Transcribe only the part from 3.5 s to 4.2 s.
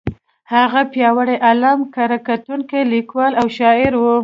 شاعر و.